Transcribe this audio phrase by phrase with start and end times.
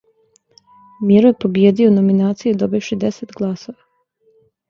[1.09, 3.79] Миро је побиједио у номинацији добивши десет гласова.